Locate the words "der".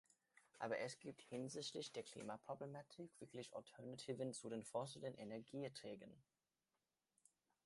1.91-2.01